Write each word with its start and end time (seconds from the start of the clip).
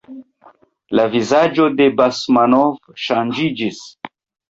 La 0.99 1.05
vizaĝo 1.17 1.69
de 1.83 1.89
Basmanov 2.01 2.83
ŝanĝiĝis. 3.07 3.89